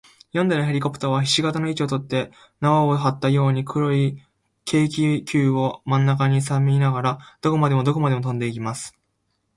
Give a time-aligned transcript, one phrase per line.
[0.33, 4.17] 四台のヘリコプターは、ひし形の位置をとって、綱をはったように、黒い
[4.65, 8.97] 軽気球をまんなかにはさみながら、どこまでもどこまでもとんでいきます。